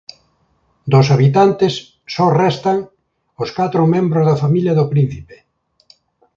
Dos 0.91 1.07
habitantes 1.15 1.73
só 2.13 2.25
restan 2.43 2.77
os 3.43 3.49
catro 3.57 3.81
membros 3.95 4.23
da 4.29 4.39
familia 4.43 4.73
do 4.79 4.85
príncipe. 4.93 5.35